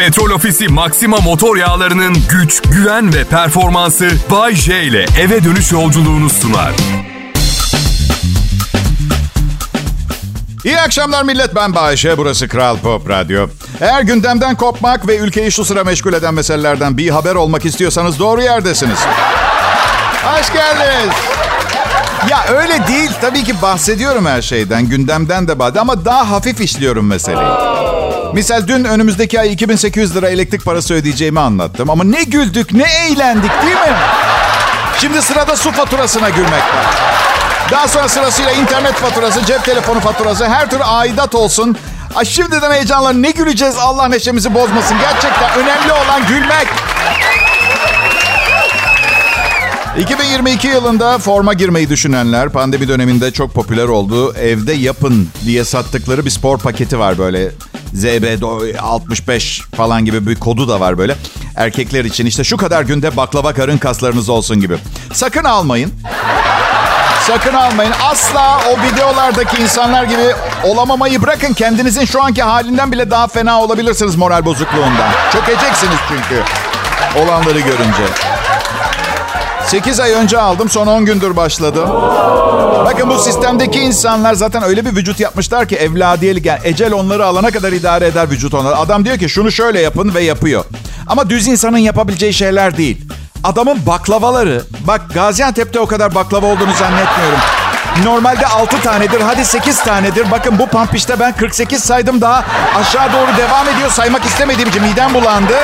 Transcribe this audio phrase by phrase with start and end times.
[0.00, 6.30] Petrol Ofisi Maxima motor yağlarının güç, güven ve performansı Bay J ile eve dönüş yolculuğunu
[6.30, 6.72] sunar.
[10.64, 13.48] İyi akşamlar millet ben Bayşe burası Kral Pop Radyo.
[13.80, 18.42] Eğer gündemden kopmak ve ülkeyi şu sıra meşgul eden meselelerden bir haber olmak istiyorsanız doğru
[18.42, 18.98] yerdesiniz.
[20.24, 21.14] Hoş geldiniz.
[22.30, 23.10] Ya öyle değil.
[23.20, 24.88] Tabii ki bahsediyorum her şeyden.
[24.88, 27.79] Gündemden de bahsediyorum ama daha hafif işliyorum meseleyi.
[28.34, 31.90] Misal dün önümüzdeki ay 2800 lira elektrik parası ödeyeceğimi anlattım.
[31.90, 33.96] Ama ne güldük ne eğlendik değil mi?
[35.00, 36.94] Şimdi sırada su faturasına gülmek var.
[37.70, 41.76] Daha sonra sırasıyla internet faturası, cep telefonu faturası, her tür aidat olsun.
[42.14, 44.96] Ay şimdiden heyecanla ne güleceğiz Allah neşemizi bozmasın.
[45.00, 46.68] Gerçekten önemli olan gülmek.
[49.98, 54.34] 2022 yılında forma girmeyi düşünenler pandemi döneminde çok popüler oldu.
[54.34, 57.50] Evde yapın diye sattıkları bir spor paketi var böyle.
[57.94, 58.42] ZB
[58.80, 61.16] 65 falan gibi bir kodu da var böyle.
[61.56, 64.76] Erkekler için işte şu kadar günde baklava karın kaslarınız olsun gibi.
[65.12, 65.92] Sakın almayın.
[67.26, 67.92] Sakın almayın.
[68.10, 71.52] Asla o videolardaki insanlar gibi olamamayı bırakın.
[71.52, 75.10] Kendinizin şu anki halinden bile daha fena olabilirsiniz moral bozukluğundan.
[75.32, 76.42] Çökeceksiniz çünkü
[77.16, 78.29] olanları görünce.
[79.70, 81.88] 8 ay önce aldım son 10 gündür başladım.
[82.84, 87.50] Bakın bu sistemdeki insanlar zaten öyle bir vücut yapmışlar ki evladiyelik yani ecel onları alana
[87.50, 88.76] kadar idare eder vücut onları.
[88.76, 90.64] Adam diyor ki şunu şöyle yapın ve yapıyor.
[91.06, 93.08] Ama düz insanın yapabileceği şeyler değil.
[93.44, 97.38] Adamın baklavaları, bak Gaziantep'te o kadar baklava olduğunu zannetmiyorum.
[98.04, 100.30] Normalde 6 tanedir, hadi 8 tanedir.
[100.30, 102.44] Bakın bu pampişte ben 48 saydım daha
[102.76, 103.90] aşağı doğru devam ediyor.
[103.90, 105.54] Saymak istemediğim için midem bulandı.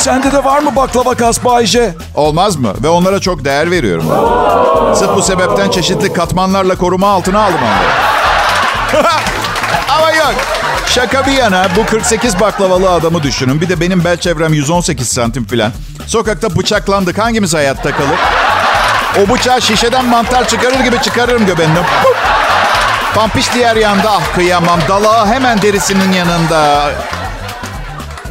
[0.00, 1.38] Sende de var mı baklava kas?
[2.14, 2.72] Olmaz mı?
[2.82, 4.04] Ve onlara çok değer veriyorum.
[4.96, 9.04] Sırf bu sebepten çeşitli katmanlarla koruma altına aldım onları.
[9.98, 10.34] Ama yok.
[10.86, 13.60] Şaka bir yana bu 48 baklavalı adamı düşünün.
[13.60, 15.72] Bir de benim bel çevrem 118 santim filan.
[16.06, 17.18] Sokakta bıçaklandık.
[17.18, 18.18] Hangimiz hayatta kalır?
[19.24, 21.84] O bıçağı şişeden mantar çıkarır gibi çıkarırım göbeğinden.
[23.14, 24.80] Pampiş diğer yanda ah kıyamam.
[24.88, 26.90] Dalağı hemen derisinin yanında.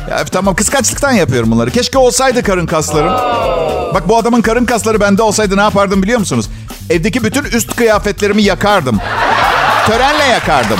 [0.09, 1.71] Ya tamam kıskançlıktan yapıyorum bunları.
[1.71, 3.13] Keşke olsaydı karın kaslarım.
[3.93, 6.49] Bak bu adamın karın kasları bende olsaydı ne yapardım biliyor musunuz?
[6.89, 8.99] Evdeki bütün üst kıyafetlerimi yakardım.
[9.87, 10.79] Törenle yakardım.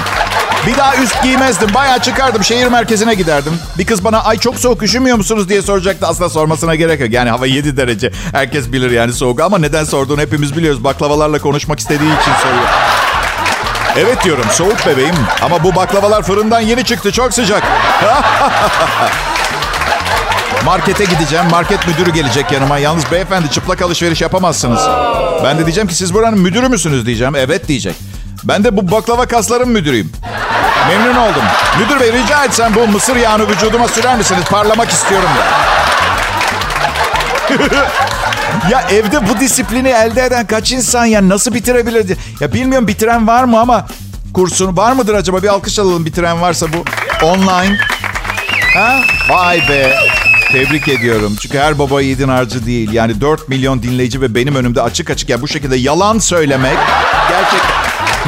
[0.68, 1.74] Bir daha üst giymezdim.
[1.74, 2.44] Bayağı çıkardım.
[2.44, 3.54] Şehir merkezine giderdim.
[3.78, 6.08] Bir kız bana ay çok soğuk üşümüyor musunuz diye soracaktı.
[6.08, 7.12] Aslında sormasına gerek yok.
[7.12, 8.12] Yani hava 7 derece.
[8.32, 9.42] Herkes bilir yani soğuk.
[9.42, 10.84] Ama neden sorduğunu hepimiz biliyoruz.
[10.84, 12.68] Baklavalarla konuşmak istediği için soruyor.
[14.00, 15.16] Evet diyorum soğuk bebeğim.
[15.42, 17.12] Ama bu baklavalar fırından yeni çıktı.
[17.12, 17.64] Çok sıcak.
[20.66, 21.46] Markete gideceğim.
[21.52, 22.78] Market müdürü gelecek yanıma.
[22.78, 24.82] Yalnız beyefendi çıplak alışveriş yapamazsınız.
[25.44, 27.36] Ben de diyeceğim ki siz buranın müdürü müsünüz diyeceğim.
[27.36, 27.96] Evet diyecek.
[28.44, 30.12] Ben de bu baklava kasların müdürüyüm.
[30.88, 31.44] Memnun oldum.
[31.80, 34.44] Müdür bey rica etsem bu mısır yağını vücuduma sürer misiniz?
[34.52, 35.44] Parlamak istiyorum da.
[38.72, 42.18] ya evde bu disiplini elde eden kaç insan ya nasıl bitirebilir?
[42.40, 43.88] Ya bilmiyorum bitiren var mı ama
[44.34, 45.44] kursunu var mıdır acaba?
[45.44, 46.86] Bir alkış alalım bitiren varsa bu
[47.26, 47.78] online.
[48.74, 49.02] Ha?
[49.30, 49.96] Vay be.
[50.52, 51.36] Tebrik ediyorum.
[51.42, 52.94] Çünkü her baba yiğidin harcı değil.
[52.94, 56.78] Yani 4 milyon dinleyici ve benim önümde açık açık ya bu şekilde yalan söylemek
[57.30, 57.80] gerçekten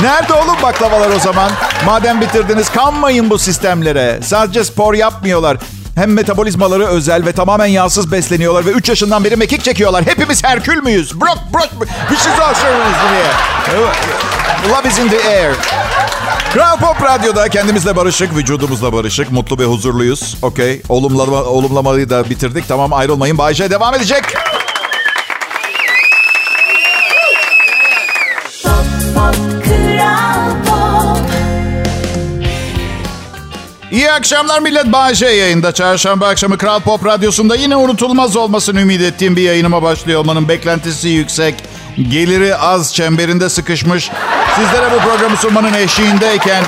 [0.01, 1.51] Nerede oğlum baklavalar o zaman?
[1.85, 4.19] Madem bitirdiniz kanmayın bu sistemlere.
[4.23, 5.57] Sadece spor yapmıyorlar.
[5.95, 10.05] Hem metabolizmaları özel ve tamamen yağsız besleniyorlar ve 3 yaşından beri mekik çekiyorlar.
[10.05, 11.21] Hepimiz Herkül müyüz?
[11.21, 11.69] Brok brok.
[12.11, 13.81] Bir şey sorsanız diye.
[14.69, 15.55] Love is in the air.
[16.53, 20.37] Kral Pop Radyo'da kendimizle barışık, vücudumuzla barışık, mutlu ve huzurluyuz.
[20.41, 20.81] Okey.
[20.89, 22.67] Olumlama, olumlamayı da bitirdik.
[22.67, 23.37] Tamam ayrılmayın.
[23.37, 24.23] Bayşe devam edecek.
[33.91, 34.91] İyi akşamlar millet.
[34.91, 35.71] Bağışe yayında.
[35.71, 41.09] Çarşamba akşamı Kral Pop Radyosu'nda yine unutulmaz olmasını ümit ettiğim bir yayınıma başlıyor olmanın beklentisi
[41.09, 41.55] yüksek.
[42.09, 44.11] Geliri az çemberinde sıkışmış.
[44.55, 46.63] Sizlere bu programı sunmanın eşiğindeyken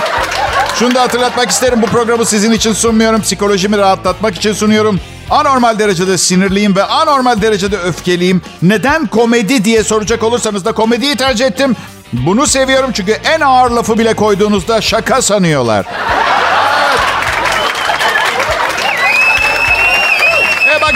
[0.75, 1.81] şunu da hatırlatmak isterim.
[1.81, 3.21] Bu programı sizin için sunmuyorum.
[3.21, 4.99] Psikolojimi rahatlatmak için sunuyorum.
[5.29, 8.41] Anormal derecede sinirliyim ve anormal derecede öfkeliyim.
[8.61, 11.75] Neden komedi diye soracak olursanız da komediyi tercih ettim.
[12.13, 15.85] Bunu seviyorum çünkü en ağır lafı bile koyduğunuzda şaka sanıyorlar.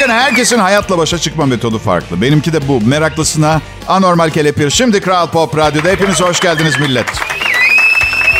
[0.08, 2.22] Bakın herkesin hayatla başa çıkma metodu farklı.
[2.22, 2.82] Benimki de bu.
[2.82, 4.70] Meraklısına anormal kelepir.
[4.70, 7.06] Şimdi Kral Pop Radyo'da hepiniz hoş geldiniz millet.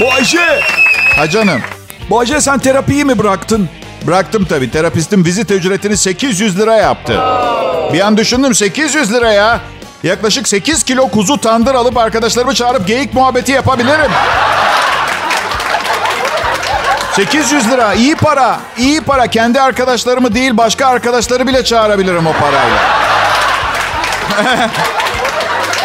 [0.02, 0.62] Bayce!
[1.16, 1.62] Ha canım.
[2.12, 3.70] Bayce sen terapiyi mi bıraktın?
[4.08, 4.72] Bıraktım tabii.
[4.72, 7.22] Terapistin vizit ücretini 800 lira yaptı.
[7.94, 9.60] Bir an düşündüm 800 lira ya.
[10.04, 14.12] Yaklaşık 8 kilo kuzu tandır alıp arkadaşlarımı çağırıp geyik muhabbeti yapabilirim.
[17.18, 18.60] 800 lira iyi para.
[18.78, 19.28] iyi para.
[19.28, 22.80] Kendi arkadaşlarımı değil başka arkadaşları bile çağırabilirim o parayla.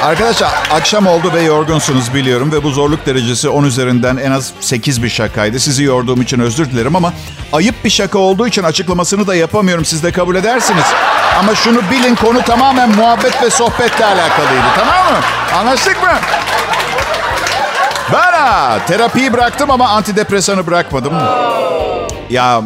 [0.02, 5.02] Arkadaşlar akşam oldu ve yorgunsunuz biliyorum ve bu zorluk derecesi 10 üzerinden en az 8
[5.02, 5.60] bir şakaydı.
[5.60, 7.12] Sizi yorduğum için özür dilerim ama
[7.52, 9.84] ayıp bir şaka olduğu için açıklamasını da yapamıyorum.
[9.84, 10.84] Siz de kabul edersiniz.
[11.38, 15.18] Ama şunu bilin konu tamamen muhabbet ve sohbetle alakalıydı tamam mı?
[15.58, 16.12] Anlaştık mı?
[18.12, 21.12] Ben ha, terapiyi bıraktım ama antidepresanı bırakmadım.
[22.30, 22.62] Ya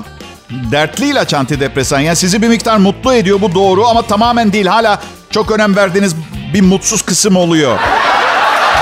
[0.51, 2.01] dertli ilaç antidepresan.
[2.01, 4.67] Yani sizi bir miktar mutlu ediyor bu doğru ama tamamen değil.
[4.67, 5.01] Hala
[5.31, 6.15] çok önem verdiğiniz
[6.55, 7.79] bir mutsuz kısım oluyor.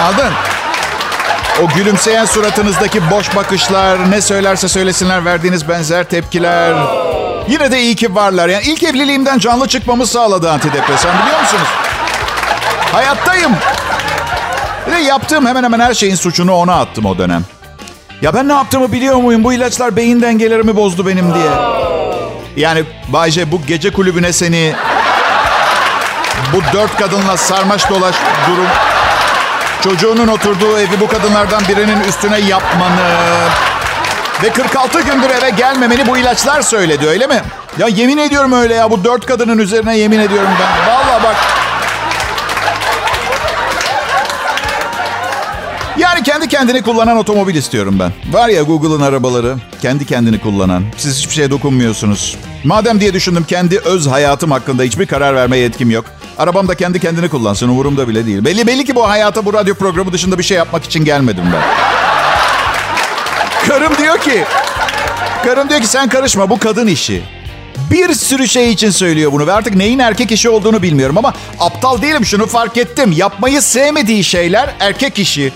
[0.03, 0.33] Anladın?
[1.63, 6.75] O gülümseyen suratınızdaki boş bakışlar, ne söylerse söylesinler verdiğiniz benzer tepkiler.
[7.49, 8.49] Yine de iyi ki varlar.
[8.49, 11.69] Yani ilk evliliğimden canlı çıkmamı sağladı antidepresan biliyor musunuz?
[12.93, 13.53] Hayattayım.
[14.91, 17.45] Ve yaptığım hemen hemen her şeyin suçunu ona attım o dönem.
[18.23, 19.45] Ya ben ne yaptığımı biliyor muyum?
[19.45, 21.51] Bu ilaçlar beyin dengelerimi bozdu benim diye.
[22.57, 24.75] Yani Bayce bu gece kulübüne seni
[26.53, 28.15] bu dört kadınla sarmaş dolaş
[28.49, 28.67] durum
[29.85, 33.11] çocuğunun oturduğu evi bu kadınlardan birinin üstüne yapmanı
[34.43, 37.43] ve 46 gündür eve gelmemeni bu ilaçlar söyledi öyle mi?
[37.79, 40.93] Ya yemin ediyorum öyle ya bu dört kadının üzerine yemin ediyorum ben.
[40.95, 41.37] Vallahi bak
[45.99, 48.13] Yani kendi kendini kullanan otomobil istiyorum ben.
[48.33, 50.85] Var ya Google'ın arabaları kendi kendini kullanan.
[50.97, 52.37] Siz hiçbir şeye dokunmuyorsunuz.
[52.65, 56.05] Madem diye düşündüm kendi öz hayatım hakkında hiçbir karar verme yetkim yok.
[56.39, 58.45] Arabam da kendi kendini kullansın umurumda bile değil.
[58.45, 61.63] Belli belli ki bu hayata bu radyo programı dışında bir şey yapmak için gelmedim ben.
[63.69, 64.45] Karım diyor ki,
[65.45, 67.23] karım diyor ki sen karışma bu kadın işi.
[67.91, 72.03] Bir sürü şey için söylüyor bunu ve artık neyin erkek işi olduğunu bilmiyorum ama aptal
[72.03, 73.13] değilim şunu fark ettim.
[73.13, 75.53] Yapmayı sevmediği şeyler erkek işi.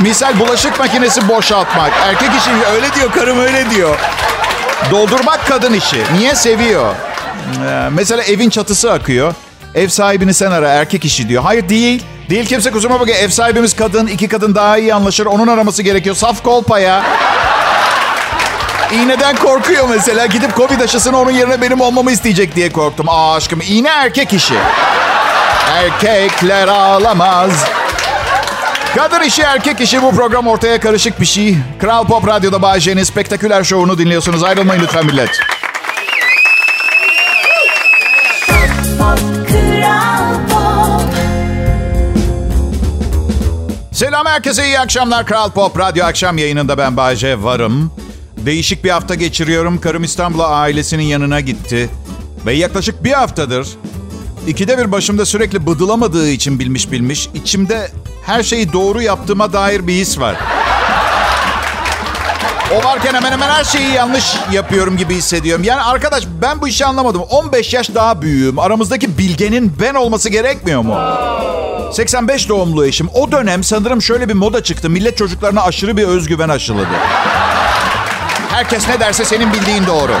[0.00, 1.92] Misal bulaşık makinesi boşaltmak.
[2.02, 3.98] Erkek işi öyle diyor karım öyle diyor.
[4.90, 6.02] Doldurmak kadın işi.
[6.18, 6.94] Niye seviyor?
[7.66, 9.34] Ee, mesela evin çatısı akıyor.
[9.74, 11.42] Ev sahibini sen ara erkek işi diyor.
[11.42, 12.04] Hayır değil.
[12.30, 13.18] Değil kimse kuzuma bakıyor.
[13.18, 14.06] Ev sahibimiz kadın.
[14.06, 15.26] iki kadın daha iyi anlaşır.
[15.26, 16.16] Onun araması gerekiyor.
[16.16, 17.02] Saf kolpa ya.
[18.92, 20.26] İğneden korkuyor mesela.
[20.26, 23.08] Gidip Covid aşısını onun yerine benim olmamı isteyecek diye korktum.
[23.08, 24.54] Aa aşkım iğne erkek işi.
[25.74, 27.50] Erkekler ağlamaz.
[28.96, 31.56] Kadın işi erkek işi bu program ortaya karışık bir şey.
[31.80, 34.42] Kral Pop Radyo'da Bay J'nin spektaküler şovunu dinliyorsunuz.
[34.42, 35.30] Ayrılmayın lütfen millet.
[43.92, 45.26] Selam herkese iyi akşamlar.
[45.26, 47.92] Kral Pop Radyo akşam yayınında ben Bay J varım.
[48.46, 49.80] Değişik bir hafta geçiriyorum.
[49.80, 51.90] Karım İstanbul'a ailesinin yanına gitti.
[52.46, 53.68] Ve yaklaşık bir haftadır
[54.48, 57.90] ikide bir başımda sürekli bıdılamadığı için bilmiş bilmiş içimde
[58.26, 60.36] her şeyi doğru yaptığıma dair bir his var.
[62.74, 65.64] O varken hemen hemen her şeyi yanlış yapıyorum gibi hissediyorum.
[65.64, 67.22] Yani arkadaş ben bu işi anlamadım.
[67.22, 68.58] 15 yaş daha büyüğüm.
[68.58, 70.98] Aramızdaki bilgenin ben olması gerekmiyor mu?
[71.92, 73.08] 85 doğumlu eşim.
[73.14, 74.90] O dönem sanırım şöyle bir moda çıktı.
[74.90, 76.88] Millet çocuklarına aşırı bir özgüven aşıladı.
[78.58, 80.12] Herkes ne derse senin bildiğin doğru.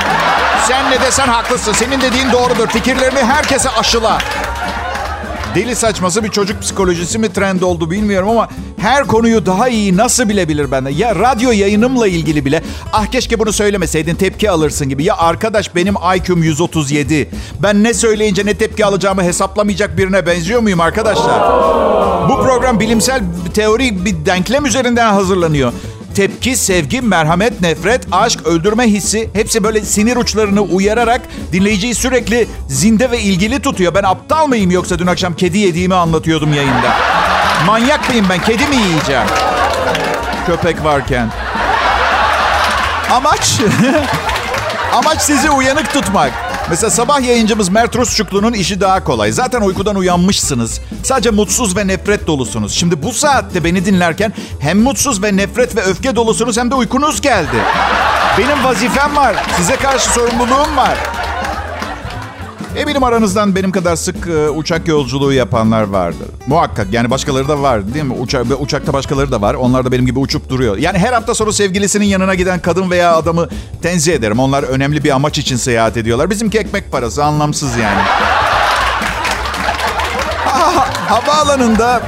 [0.68, 1.72] Sen ne desen haklısın.
[1.72, 2.68] Senin dediğin doğrudur.
[2.68, 4.18] Fikirlerini herkese aşıla.
[5.54, 8.48] Deli saçması bir çocuk psikolojisi mi trend oldu bilmiyorum ama
[8.80, 10.90] her konuyu daha iyi nasıl bilebilir bende?
[10.90, 12.62] Ya radyo yayınımla ilgili bile
[12.92, 15.04] ah keşke bunu söylemeseydin tepki alırsın gibi.
[15.04, 17.30] Ya arkadaş benim IQ'm 137.
[17.62, 21.40] Ben ne söyleyince ne tepki alacağımı hesaplamayacak birine benziyor muyum arkadaşlar?
[22.28, 23.22] Bu program bilimsel
[23.54, 25.72] teori bir denklem üzerinden hazırlanıyor
[26.18, 31.20] tepki, sevgi, merhamet, nefret, aşk, öldürme hissi hepsi böyle sinir uçlarını uyararak
[31.52, 33.94] dinleyiciyi sürekli zinde ve ilgili tutuyor.
[33.94, 36.96] Ben aptal mıyım yoksa dün akşam kedi yediğimi anlatıyordum yayında.
[37.66, 38.42] Manyak mıyım ben?
[38.42, 39.26] Kedi mi yiyeceğim?
[40.46, 41.30] Köpek varken.
[43.10, 43.60] Amaç
[44.94, 46.47] Amaç sizi uyanık tutmak.
[46.70, 49.32] Mesela sabah yayıncımız Mert Rusçuklu'nun işi daha kolay.
[49.32, 50.80] Zaten uykudan uyanmışsınız.
[51.02, 52.72] Sadece mutsuz ve nefret dolusunuz.
[52.72, 57.20] Şimdi bu saatte beni dinlerken hem mutsuz ve nefret ve öfke dolusunuz hem de uykunuz
[57.20, 57.56] geldi.
[58.38, 59.36] Benim vazifem var.
[59.56, 60.98] Size karşı sorumluluğum var.
[62.78, 66.28] Eminim aranızdan benim kadar sık e, uçak yolculuğu yapanlar vardır.
[66.46, 68.12] Muhakkak yani başkaları da var değil mi?
[68.12, 69.54] Uça, uçakta başkaları da var.
[69.54, 70.76] Onlar da benim gibi uçup duruyor.
[70.76, 73.48] Yani her hafta sonu sevgilisinin yanına giden kadın veya adamı
[73.82, 74.38] tenzih ederim.
[74.38, 76.30] Onlar önemli bir amaç için seyahat ediyorlar.
[76.30, 78.02] Bizimki ekmek parası anlamsız yani.
[81.08, 82.02] Havaalanında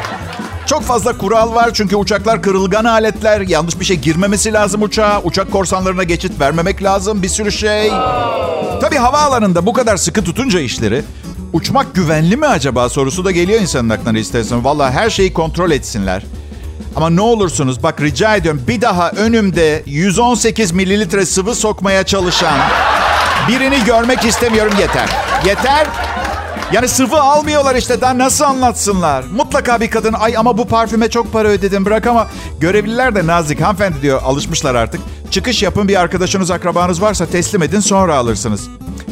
[0.70, 3.40] çok fazla kural var çünkü uçaklar kırılgan aletler.
[3.40, 5.20] Yanlış bir şey girmemesi lazım uçağa.
[5.24, 7.22] Uçak korsanlarına geçit vermemek lazım.
[7.22, 7.88] Bir sürü şey.
[8.80, 11.02] Tabii havaalanında bu kadar sıkı tutunca işleri
[11.52, 14.64] uçmak güvenli mi acaba sorusu da geliyor insanın aklına istersen.
[14.64, 16.22] Valla her şeyi kontrol etsinler.
[16.96, 22.58] Ama ne olursunuz bak rica ediyorum bir daha önümde 118 mililitre sıvı sokmaya çalışan
[23.48, 25.08] birini görmek istemiyorum yeter.
[25.46, 25.86] Yeter.
[26.72, 29.24] Yani sıvı almıyorlar işte daha nasıl anlatsınlar?
[29.32, 32.26] Mutlaka bir kadın ay ama bu parfüme çok para ödedim bırak ama
[32.60, 35.00] görevliler de nazik hanımefendi diyor alışmışlar artık.
[35.30, 38.68] Çıkış yapın bir arkadaşınız akrabanız varsa teslim edin sonra alırsınız.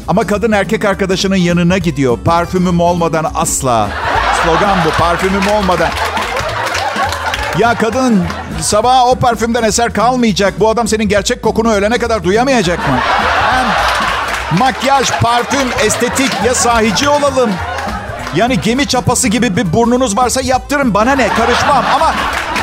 [0.08, 2.18] Ama kadın erkek arkadaşının yanına gidiyor.
[2.24, 3.88] Parfümüm olmadan asla.
[4.44, 5.90] Slogan bu parfümüm olmadan.
[7.58, 8.22] Ya kadın
[8.60, 10.60] sabah o parfümden eser kalmayacak.
[10.60, 12.98] Bu adam senin gerçek kokunu ölene kadar duyamayacak mı?
[14.52, 17.50] Makyaj, parfüm, estetik ya sahici olalım.
[18.34, 22.14] Yani gemi çapası gibi bir burnunuz varsa yaptırın bana ne karışmam ama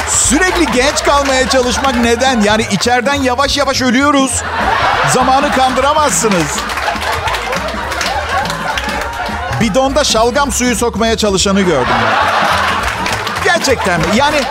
[0.09, 2.41] sürekli genç kalmaya çalışmak neden?
[2.41, 4.43] Yani içeriden yavaş yavaş ölüyoruz.
[5.13, 6.59] Zamanı kandıramazsınız.
[9.61, 12.13] Bidonda şalgam suyu sokmaya çalışanı gördüm ben.
[13.43, 14.05] Gerçekten mi?
[14.15, 14.41] Yani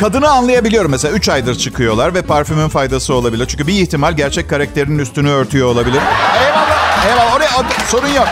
[0.00, 3.46] Kadını anlayabiliyorum mesela 3 aydır çıkıyorlar ve parfümün faydası olabilir.
[3.48, 6.00] Çünkü bir ihtimal gerçek karakterinin üstünü örtüyor olabilir.
[6.44, 7.36] Eyvallah, eyvallah.
[7.36, 8.28] Oraya o- sorun yok.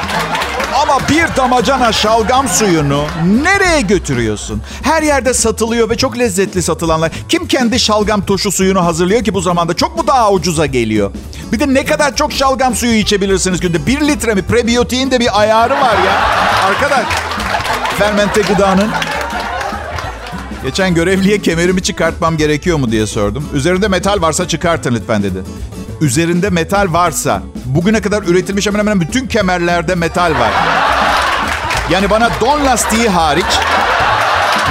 [0.82, 3.04] Ama bir damacana şalgam suyunu
[3.42, 4.62] nereye götürüyorsun?
[4.82, 7.12] Her yerde satılıyor ve çok lezzetli satılanlar.
[7.28, 9.74] Kim kendi şalgam turşu suyunu hazırlıyor ki bu zamanda?
[9.74, 11.10] Çok mu daha ucuza geliyor?
[11.52, 13.86] Bir de ne kadar çok şalgam suyu içebilirsiniz günde?
[13.86, 14.42] Bir litre mi?
[14.42, 16.12] Prebiyotiğin de bir ayarı var ya.
[16.68, 17.06] Arkadaş,
[17.98, 18.90] fermente gıdanın.
[20.66, 23.48] Geçen görevliye kemerimi çıkartmam gerekiyor mu diye sordum.
[23.54, 25.42] Üzerinde metal varsa çıkartın lütfen dedi.
[26.00, 30.52] Üzerinde metal varsa bugüne kadar üretilmiş hemen hemen bütün kemerlerde metal var.
[31.90, 33.46] Yani bana don lastiği hariç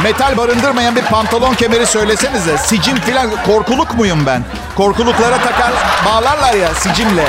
[0.04, 2.58] metal barındırmayan bir pantolon kemeri söylesenize.
[2.58, 4.44] Sicim filan korkuluk muyum ben?
[4.76, 5.74] Korkuluklara takar
[6.06, 7.28] bağlarlar ya sicimle.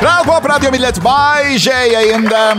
[0.00, 2.56] Kral Pop Radyo Millet Bay J yayında.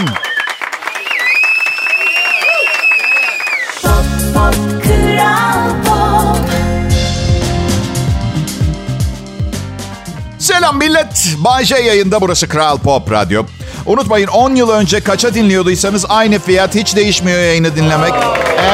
[10.54, 11.36] Selam millet.
[11.38, 13.46] Bay J yayında burası Kral Pop Radyo.
[13.86, 18.14] Unutmayın 10 yıl önce kaça dinliyorduysanız aynı fiyat hiç değişmiyor yayını dinlemek.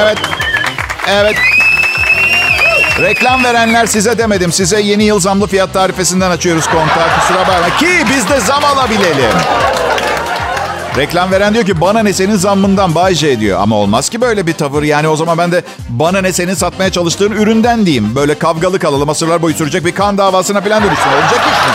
[0.02, 0.18] Evet.
[1.08, 1.36] Evet.
[3.02, 4.52] Reklam verenler size demedim.
[4.52, 7.20] Size yeni yıl zamlı fiyat tarifesinden açıyoruz kontağı.
[7.20, 7.78] Kusura bakma.
[7.78, 9.32] Ki biz de zam alabilelim.
[10.98, 13.60] Reklam veren diyor ki bana ne senin zammından Bay J diyor.
[13.62, 14.84] Ama olmaz ki böyle bir tavır.
[14.84, 18.16] Yani o zaman ben de bana ne senin satmaya çalıştığın üründen diyeyim.
[18.16, 21.10] Böyle kavgalı kalalım asırlar boyu sürecek bir kan davasına falan dönüşsün.
[21.10, 21.74] Olacak iş mi?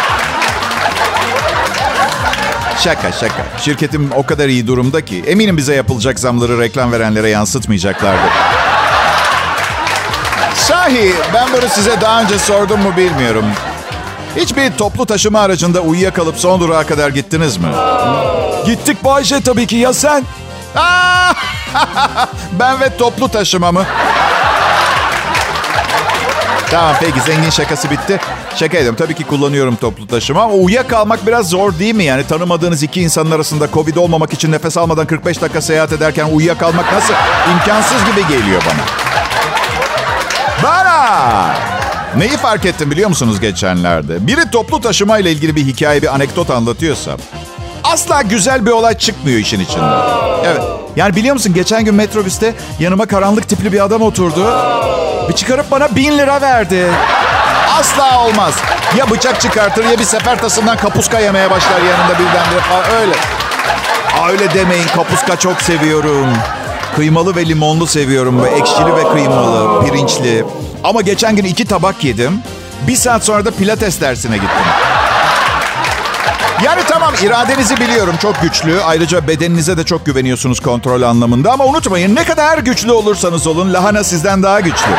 [2.78, 3.44] Şaka şaka.
[3.58, 8.30] Şirketim o kadar iyi durumda ki eminim bize yapılacak zamları reklam verenlere yansıtmayacaklardır.
[10.54, 13.44] Sahi ben bunu size daha önce sordum mu bilmiyorum.
[14.36, 17.66] Hiçbir toplu taşıma aracında uyuyakalıp son durağa kadar gittiniz mi?
[18.66, 20.24] Gittik Bay J tabii ki ya sen?
[22.58, 23.84] Ben ve toplu taşıma mı?
[26.70, 28.20] Tamam peki zengin şakası bitti.
[28.56, 32.04] Şaka ediyorum tabii ki kullanıyorum toplu taşıma ama uyuyakalmak biraz zor değil mi?
[32.04, 36.92] Yani tanımadığınız iki insanın arasında Covid olmamak için nefes almadan 45 dakika seyahat ederken uyuyakalmak
[36.92, 37.14] nasıl?
[37.52, 38.84] imkansız gibi geliyor bana.
[40.62, 41.54] Bana!
[42.16, 44.26] Neyi fark ettim biliyor musunuz geçenlerde?
[44.26, 47.16] Biri toplu taşıma ile ilgili bir hikaye, bir anekdot anlatıyorsa
[47.84, 49.94] asla güzel bir olay çıkmıyor işin içinde.
[50.44, 50.62] Evet.
[50.96, 54.46] Yani biliyor musun geçen gün metrobüste yanıma karanlık tipli bir adam oturdu.
[55.28, 56.86] Bir çıkarıp bana bin lira verdi.
[57.80, 58.54] Asla olmaz.
[58.98, 63.12] Ya bıçak çıkartır ya bir sefer tasından kapuska yemeye başlar yanında birdenbire falan öyle.
[64.20, 66.26] Aa, öyle demeyin kapuska çok seviyorum.
[66.96, 68.42] Kıymalı ve limonlu seviyorum.
[68.42, 70.44] Ve ekşili ve kıymalı, pirinçli.
[70.84, 72.42] Ama geçen gün iki tabak yedim.
[72.88, 74.66] Bir saat sonra da pilates dersine gittim.
[76.64, 78.80] Yani tamam iradenizi biliyorum çok güçlü.
[78.82, 81.52] Ayrıca bedeninize de çok güveniyorsunuz kontrol anlamında.
[81.52, 84.90] Ama unutmayın ne kadar güçlü olursanız olun lahana sizden daha güçlü.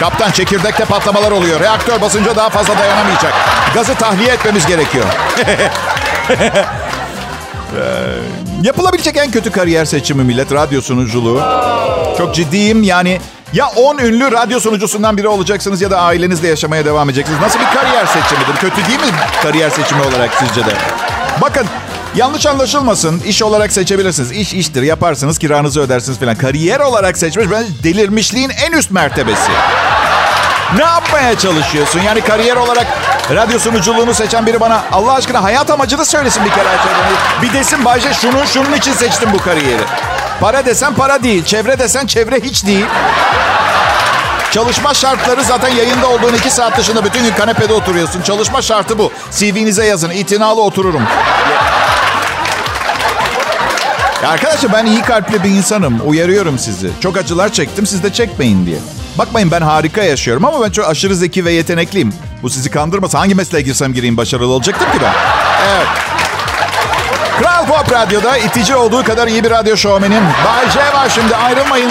[0.00, 1.60] Kaptan çekirdekte patlamalar oluyor.
[1.60, 3.32] Reaktör basınca daha fazla dayanamayacak.
[3.74, 5.04] Gazı tahliye etmemiz gerekiyor.
[7.76, 7.82] Ee,
[8.62, 11.42] yapılabilecek en kötü kariyer seçimi millet radyo sunuculuğu.
[12.18, 13.20] Çok ciddiyim yani
[13.52, 17.40] ya 10 ünlü radyo sunucusundan biri olacaksınız ya da ailenizle yaşamaya devam edeceksiniz.
[17.40, 18.56] Nasıl bir kariyer seçimidir?
[18.60, 20.72] Kötü değil mi kariyer seçimi olarak sizce de?
[21.40, 21.66] Bakın
[22.14, 23.20] yanlış anlaşılmasın.
[23.20, 24.32] iş olarak seçebilirsiniz.
[24.32, 24.82] İş iştir.
[24.82, 26.34] Yaparsınız kiranızı ödersiniz falan.
[26.34, 29.50] Kariyer olarak seçmiş ben delirmişliğin en üst mertebesi.
[30.76, 32.00] Ne yapmaya çalışıyorsun?
[32.00, 32.86] Yani kariyer olarak
[33.34, 36.68] radyo sunuculuğunu seçen biri bana Allah aşkına hayat amacını söylesin bir kere.
[37.42, 39.82] Bir desin Bayce şunu şunun için seçtim bu kariyeri.
[40.40, 41.44] Para desen para değil.
[41.44, 42.86] Çevre desen çevre hiç değil.
[44.50, 48.22] Çalışma şartları zaten yayında olduğun iki saat dışında bütün gün kanepede oturuyorsun.
[48.22, 49.12] Çalışma şartı bu.
[49.30, 50.10] CV'nize yazın.
[50.10, 51.02] İtinalı otururum.
[54.22, 56.00] Ya arkadaşlar ben iyi kalpli bir insanım.
[56.04, 56.90] Uyarıyorum sizi.
[57.00, 58.78] Çok acılar çektim siz de çekmeyin diye.
[59.18, 62.12] Bakmayın ben harika yaşıyorum ama ben çok aşırı zeki ve yetenekliyim.
[62.42, 65.12] Bu sizi kandırmasa hangi mesleğe girsem gireyim başarılı olacaktım ki ben.
[65.68, 66.17] Evet.
[67.68, 70.22] Pop Radyo'da itici olduğu kadar iyi bir radyo şovmenim.
[70.46, 71.90] Bay J var şimdi ayrılmayın.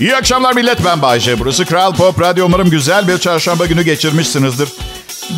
[0.00, 1.38] İyi akşamlar millet ben Bayce.
[1.38, 2.46] Burası Kral Pop Radyo.
[2.46, 4.68] Umarım güzel bir çarşamba günü geçirmişsinizdir.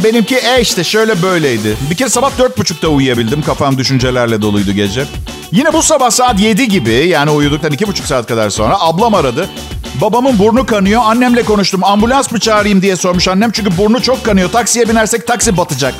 [0.04, 1.76] Benimki e işte şöyle böyleydi.
[1.90, 3.42] Bir kere sabah dört buçukta uyuyabildim.
[3.42, 5.04] Kafam düşüncelerle doluydu gece.
[5.52, 9.48] Yine bu sabah saat 7 gibi yani uyuduktan iki buçuk saat kadar sonra ablam aradı.
[9.94, 11.02] Babamın burnu kanıyor.
[11.04, 11.84] Annemle konuştum.
[11.84, 13.50] Ambulans mı çağırayım diye sormuş annem.
[13.50, 14.50] Çünkü burnu çok kanıyor.
[14.52, 15.94] Taksiye binersek taksi batacak.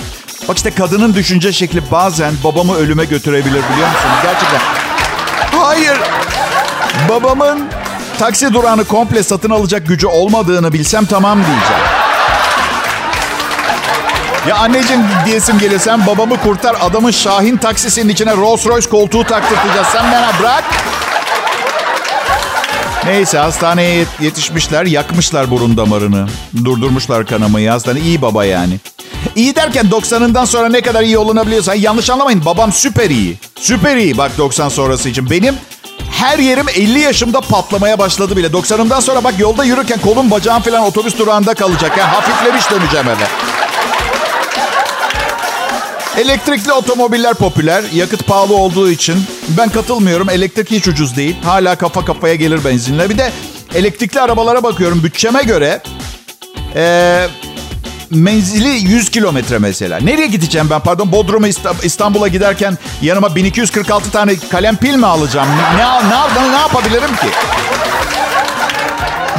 [0.49, 4.17] Bak işte kadının düşünce şekli bazen babamı ölüme götürebilir biliyor musunuz?
[4.23, 4.61] Gerçekten.
[5.59, 5.99] Hayır.
[7.09, 7.69] Babamın
[8.19, 11.83] taksi durağını komple satın alacak gücü olmadığını bilsem tamam diyeceğim.
[14.49, 19.87] Ya anneciğim diyesim geliyor sen babamı kurtar adamın Şahin taksisinin içine Rolls Royce koltuğu taktırtacağız.
[19.87, 20.65] Sen bana bırak.
[23.11, 26.27] Neyse hastaneye yet- yetişmişler yakmışlar burun damarını.
[26.65, 28.79] Durdurmuşlar kanamayı hastane iyi baba yani.
[29.37, 33.39] İyi derken 90'ından sonra ne kadar iyi olunabiliyorsa yanlış anlamayın babam süper iyi.
[33.61, 35.31] Süper iyi bak 90 sonrası için.
[35.31, 35.55] Benim
[36.11, 38.47] her yerim 50 yaşımda patlamaya başladı bile.
[38.47, 41.99] 90'ımdan sonra bak yolda yürürken kolum bacağım falan otobüs durağında kalacak.
[41.99, 43.50] Yani hafiflemiş döneceğim eve.
[46.25, 47.85] Elektrikli otomobiller popüler.
[47.95, 49.17] Yakıt pahalı olduğu için
[49.49, 50.31] ben katılmıyorum.
[50.31, 51.37] Elektrik hiç ucuz değil.
[51.45, 53.11] Hala kafa kafaya gelir benzinle.
[53.11, 53.33] Bir de
[53.75, 55.03] elektrikli arabalara bakıyorum.
[55.05, 55.83] Bütçeme göre
[56.77, 57.29] eee,
[58.11, 59.99] menzili 100 kilometre mesela.
[60.01, 60.81] Nereye gideceğim ben?
[60.81, 65.49] Pardon Bodrum'a İsta- İstanbul'a giderken yanıma 1246 tane kalem pil mi alacağım?
[65.77, 67.27] Ne, ne, ne yapabilirim ki?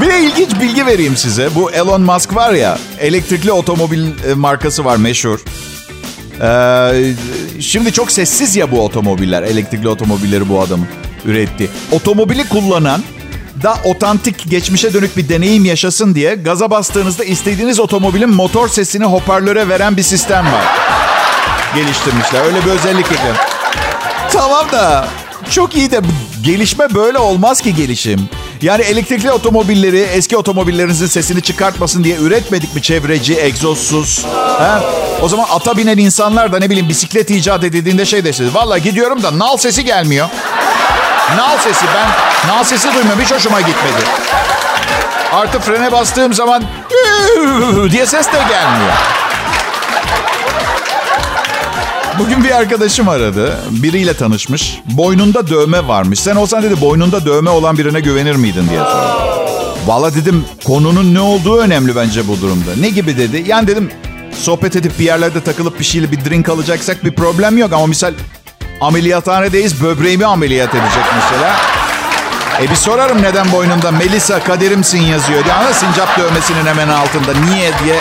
[0.02, 1.56] Bir de ilginç bilgi vereyim size.
[1.56, 5.40] Bu Elon Musk var ya elektrikli otomobil e, markası var meşhur.
[6.42, 7.14] Ee,
[7.60, 9.44] şimdi çok sessiz ya bu otomobiller.
[9.44, 10.88] Elektrikli otomobilleri bu adamın
[11.26, 11.70] üretti.
[11.92, 13.04] Otomobili kullanan
[13.64, 19.70] da otantik geçmişe dönük bir deneyim yaşasın diye gaza bastığınızda istediğiniz otomobilin motor sesini hoparlöre
[19.70, 20.66] veren bir sistem var.
[21.76, 22.46] Geliştirmişler.
[22.46, 23.36] Öyle bir özellik ekledim.
[24.32, 25.08] Tamam da
[25.50, 26.02] çok iyi de
[26.42, 28.30] gelişme böyle olmaz ki gelişim.
[28.62, 34.26] Yani elektrikli otomobilleri eski otomobillerinizin sesini çıkartmasın diye üretmedik mi çevreci, egzozsuz?
[34.58, 34.82] Ha?
[35.22, 38.50] O zaman ata binen insanlar da ne bileyim bisiklet icat edildiğinde şey desin.
[38.54, 40.30] Valla gidiyorum da nal sesi gelmiyor.
[41.38, 42.10] Nal sesi ben
[42.50, 44.04] nal sesi duymuyorum hiç hoşuma gitmedi.
[45.34, 46.64] Artı frene bastığım zaman
[47.92, 48.94] diye ses de gelmiyor.
[52.22, 53.58] Bugün bir arkadaşım aradı.
[53.70, 54.82] Biriyle tanışmış.
[54.86, 56.20] Boynunda dövme varmış.
[56.20, 59.42] Sen olsan dedi boynunda dövme olan birine güvenir miydin diye sordu.
[59.86, 62.72] Valla dedim konunun ne olduğu önemli bence bu durumda.
[62.80, 63.44] Ne gibi dedi.
[63.48, 63.92] Yani dedim
[64.40, 67.74] sohbet edip bir yerlerde takılıp bir şeyle bir drink alacaksak bir problem yok.
[67.74, 68.14] Ama misal
[68.82, 71.56] ameliyathanedeyiz böbreğimi ameliyat edecek mesela.
[72.62, 75.54] E bir sorarım neden boynunda Melisa kaderimsin yazıyor diye.
[75.54, 78.00] Ama sincap dövmesinin hemen altında niye diye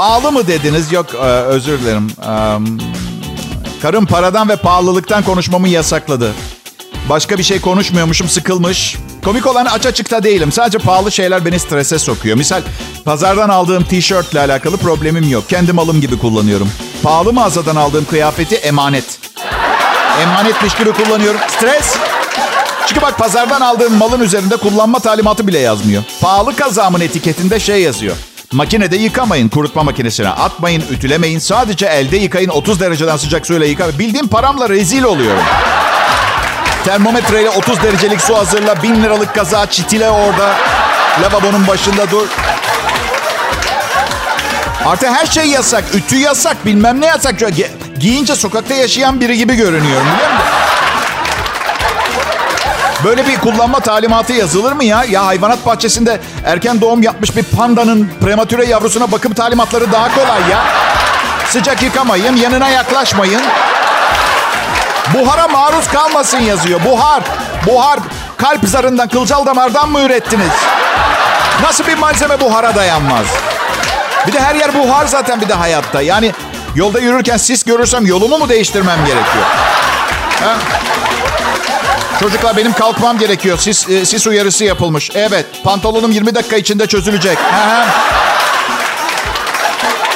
[0.00, 0.92] Pahalı mı dediniz?
[0.92, 2.10] Yok e, özür dilerim.
[3.82, 6.32] Karım paradan ve pahalılıktan konuşmamı yasakladı.
[7.08, 8.96] Başka bir şey konuşmuyormuşum sıkılmış.
[9.24, 10.52] Komik olan aç açıkta değilim.
[10.52, 12.36] Sadece pahalı şeyler beni strese sokuyor.
[12.36, 12.62] Misal
[13.04, 15.48] pazardan aldığım tişörtle alakalı problemim yok.
[15.48, 16.70] Kendi malım gibi kullanıyorum.
[17.02, 19.18] Pahalı mağazadan aldığım kıyafeti emanet.
[20.22, 21.40] Emanetmiş gibi kullanıyorum.
[21.48, 21.96] Stres.
[22.86, 26.02] Çünkü bak pazardan aldığım malın üzerinde kullanma talimatı bile yazmıyor.
[26.20, 28.16] Pahalı kazağımın etiketinde şey yazıyor.
[28.52, 31.38] Makinede yıkamayın, kurutma makinesine atmayın, ütülemeyin.
[31.38, 33.98] Sadece elde yıkayın, 30 dereceden sıcak suyla yıkayın.
[33.98, 35.42] Bildiğim paramla rezil oluyorum.
[36.84, 40.54] Termometreyle 30 derecelik su hazırla, 1000 liralık kazağı çitile orada.
[41.22, 42.26] Lavabonun başında dur.
[44.86, 45.84] Artık her şey yasak.
[45.94, 47.34] Ütü yasak, bilmem ne yasak.
[48.00, 50.49] Giyince sokakta yaşayan biri gibi görünüyorum biliyor musun?
[53.04, 55.04] Böyle bir kullanma talimatı yazılır mı ya?
[55.04, 60.64] Ya hayvanat bahçesinde erken doğum yapmış bir pandanın prematüre yavrusuna bakım talimatları daha kolay ya.
[61.48, 63.42] Sıcak yıkamayın, yanına yaklaşmayın.
[65.14, 66.80] Buhara maruz kalmasın yazıyor.
[66.84, 67.22] Buhar,
[67.66, 67.98] buhar
[68.36, 70.52] kalp zarından, kılcal damardan mı ürettiniz?
[71.62, 73.26] Nasıl bir malzeme buhara dayanmaz?
[74.26, 76.02] Bir de her yer buhar zaten bir de hayatta.
[76.02, 76.32] Yani
[76.74, 79.44] yolda yürürken sis görürsem yolumu mu değiştirmem gerekiyor?
[80.44, 80.56] Ha?
[82.20, 83.58] Çocuklar benim kalkmam gerekiyor.
[83.58, 85.10] Sis, e, sis uyarısı yapılmış.
[85.14, 87.38] Evet, pantolonum 20 dakika içinde çözülecek.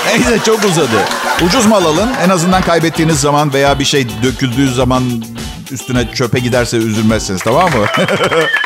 [0.07, 1.05] Neyse çok uzadı.
[1.47, 2.11] Ucuz mal alın.
[2.25, 5.25] En azından kaybettiğiniz zaman veya bir şey döküldüğü zaman
[5.71, 7.87] üstüne çöpe giderse üzülmezsiniz tamam mı?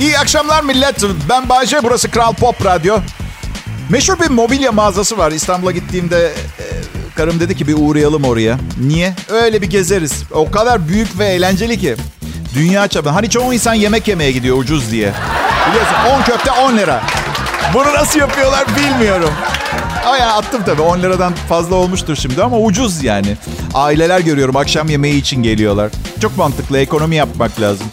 [0.00, 1.02] İyi akşamlar millet.
[1.28, 2.98] Ben Bayce, burası Kral Pop Radyo.
[3.88, 5.32] Meşhur bir mobilya mağazası var.
[5.32, 6.64] İstanbul'a gittiğimde e,
[7.16, 8.58] karım dedi ki bir uğrayalım oraya.
[8.86, 9.14] Niye?
[9.28, 10.22] Öyle bir gezeriz.
[10.30, 11.96] O kadar büyük ve eğlenceli ki.
[12.54, 13.14] Dünya çapında.
[13.14, 15.12] Hani çoğu insan yemek yemeye gidiyor ucuz diye.
[15.70, 17.02] Biliyorsun 10 köfte 10 lira.
[17.74, 19.30] Bunu nasıl yapıyorlar bilmiyorum.
[20.04, 23.36] Yani attım tabii 10 liradan fazla olmuştur şimdi ama ucuz yani.
[23.74, 25.90] Aileler görüyorum akşam yemeği için geliyorlar.
[26.22, 27.86] Çok mantıklı ekonomi yapmak lazım.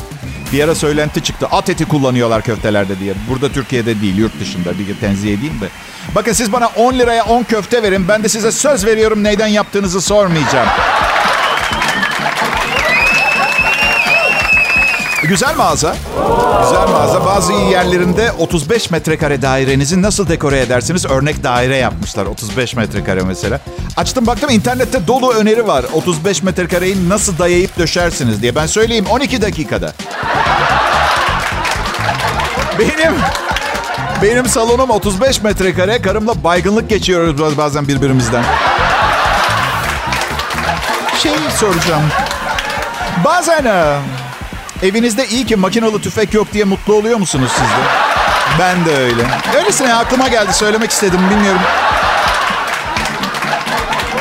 [0.55, 1.47] Bir ara söylenti çıktı.
[1.51, 3.13] At eti kullanıyorlar köftelerde diye.
[3.29, 4.79] Burada Türkiye'de değil, yurt dışında.
[4.79, 5.67] Bir tenzih edeyim de.
[6.15, 8.07] Bakın siz bana 10 liraya 10 köfte verin.
[8.07, 10.67] Ben de size söz veriyorum neyden yaptığınızı sormayacağım.
[15.27, 15.95] Güzel mağaza.
[16.63, 17.25] Güzel mağaza.
[17.25, 21.05] Bazı yerlerinde 35 metrekare dairenizi nasıl dekore edersiniz?
[21.05, 22.25] Örnek daire yapmışlar.
[22.25, 23.59] 35 metrekare mesela.
[23.97, 25.85] Açtım baktım internette dolu öneri var.
[25.93, 28.55] 35 metrekareyi nasıl dayayıp döşersiniz diye.
[28.55, 29.93] Ben söyleyeyim 12 dakikada.
[32.79, 33.13] Benim
[34.21, 36.01] benim salonum 35 metrekare.
[36.01, 38.43] Karımla baygınlık geçiyoruz bazen birbirimizden.
[41.23, 42.03] Şey soracağım.
[43.25, 43.97] Bazen e,
[44.83, 47.85] evinizde iyi ki makinalı tüfek yok diye mutlu oluyor musunuz siz de?
[48.59, 49.23] Ben de öyle.
[49.57, 51.61] Öylesine aklıma geldi söylemek istedim bilmiyorum.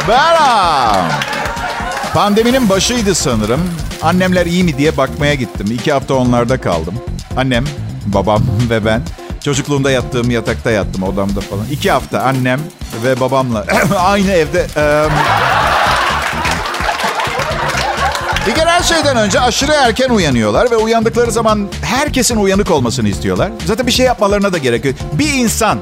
[0.08, 0.92] Bera.
[2.14, 3.60] Pandeminin başıydı sanırım.
[4.02, 5.66] Annemler iyi mi diye bakmaya gittim.
[5.70, 6.94] İki hafta onlarda kaldım.
[7.36, 7.64] Annem,
[8.06, 9.02] babam ve ben.
[9.44, 11.66] Çocukluğumda yattığım yatakta yattım odamda falan.
[11.70, 12.60] İki hafta annem
[13.04, 13.66] ve babamla
[13.98, 14.66] aynı evde.
[14.76, 15.06] Ee,
[18.84, 23.50] şeyden önce aşırı erken uyanıyorlar ve uyandıkları zaman herkesin uyanık olmasını istiyorlar.
[23.66, 24.94] Zaten bir şey yapmalarına da gerek yok.
[25.12, 25.78] Bir insan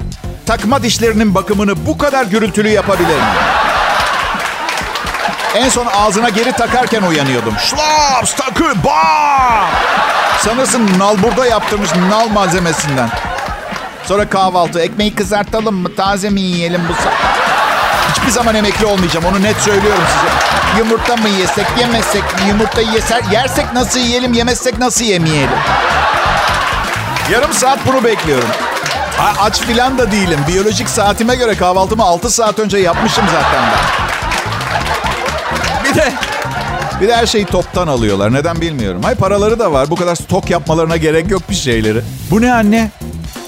[0.47, 3.23] takma dişlerinin bakımını bu kadar gürültülü yapabilir mi?
[5.55, 7.55] En son ağzına geri takarken uyanıyordum.
[7.59, 9.69] Şlaps takı bam!
[10.41, 13.11] Sanırsın nalburda yaptırmış nal malzemesinden.
[14.07, 14.81] Sonra kahvaltı.
[14.81, 15.95] Ekmeği kızartalım mı?
[15.97, 17.41] Taze mi yiyelim bu sa-
[18.11, 19.27] Hiçbir zaman emekli olmayacağım.
[19.27, 20.33] Onu net söylüyorum size.
[20.79, 22.49] Yumurta mı yesek, yemezsek mi?
[22.49, 25.59] Yumurtayı yeser, yersek nasıl yiyelim, yemezsek nasıl yemeyelim?
[27.31, 28.49] Yarım saat bunu bekliyorum.
[29.21, 30.41] A- aç filan da değilim.
[30.49, 33.81] Biyolojik saatime göre kahvaltımı 6 saat önce yapmışım zaten ben.
[35.85, 36.12] Bir de
[37.01, 38.33] bir de her şeyi toptan alıyorlar.
[38.33, 39.03] Neden bilmiyorum.
[39.03, 39.91] Hay paraları da var.
[39.91, 42.01] Bu kadar stok yapmalarına gerek yok bir şeyleri.
[42.31, 42.91] Bu ne anne?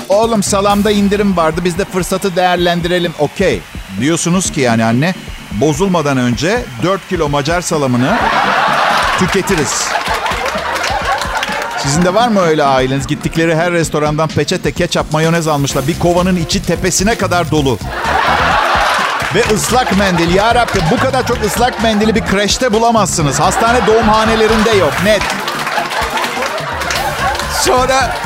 [0.09, 1.61] Oğlum salamda indirim vardı.
[1.65, 3.13] Biz de fırsatı değerlendirelim.
[3.19, 3.61] Okey.
[4.01, 5.15] Diyorsunuz ki yani anne
[5.53, 8.19] bozulmadan önce 4 kilo Macar salamını
[9.19, 9.89] tüketiriz.
[11.79, 13.07] Sizin de var mı öyle aileniz?
[13.07, 15.89] Gittikleri her restorandan peçete, ketçap, mayonez almışlar.
[15.89, 17.79] Bir kovanın içi tepesine kadar dolu.
[19.35, 20.35] Ve ıslak mendil.
[20.35, 23.41] Ya Rabbi bu kadar çok ıslak mendili bir kreşte bulamazsınız.
[23.41, 24.93] Hastane doğumhanelerinde yok.
[25.05, 25.23] Net.
[27.61, 28.17] Sonra